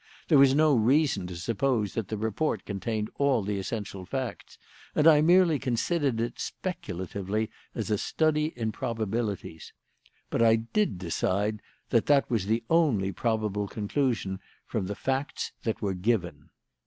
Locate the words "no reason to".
0.55-1.35